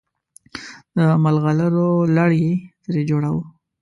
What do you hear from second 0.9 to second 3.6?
د ملغلرو لړ یې ترې جوړاوه.